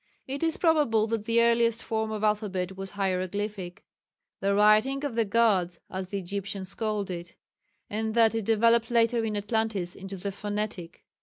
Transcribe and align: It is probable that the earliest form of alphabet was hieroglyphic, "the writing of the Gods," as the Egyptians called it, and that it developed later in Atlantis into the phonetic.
It 0.25 0.41
is 0.41 0.57
probable 0.57 1.05
that 1.05 1.25
the 1.25 1.43
earliest 1.43 1.83
form 1.83 2.09
of 2.09 2.23
alphabet 2.23 2.75
was 2.75 2.89
hieroglyphic, 2.93 3.85
"the 4.39 4.55
writing 4.55 5.03
of 5.05 5.13
the 5.13 5.25
Gods," 5.25 5.79
as 5.91 6.09
the 6.09 6.17
Egyptians 6.17 6.73
called 6.73 7.11
it, 7.11 7.35
and 7.87 8.15
that 8.15 8.33
it 8.33 8.45
developed 8.45 8.89
later 8.89 9.23
in 9.23 9.35
Atlantis 9.37 9.93
into 9.95 10.17
the 10.17 10.31
phonetic. 10.31 11.05